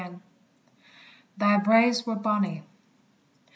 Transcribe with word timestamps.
THY 1.37 1.57
BRAES 1.57 2.07
WERE 2.07 2.15
BONNY. 2.15 2.63